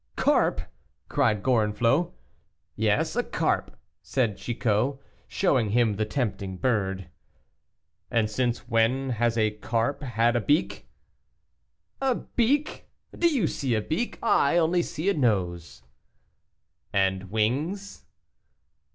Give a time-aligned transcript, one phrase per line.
[0.15, 0.61] "Carp!"
[1.09, 2.11] cried Gorenflot.
[2.75, 7.07] "Yes, a carp," said Chicot, showing him the tempting bird.
[8.09, 10.87] "And since when has a carp had a beak?"
[12.01, 12.87] "A beak!
[13.15, 14.17] do you see a beak?
[14.23, 15.83] I only see a nose."
[16.91, 18.03] "And wings?"